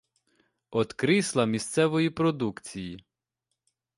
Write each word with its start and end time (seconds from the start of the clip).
От 0.71 0.93
крісла 0.93 1.45
місцевої 1.45 2.09
продукції. 2.09 3.05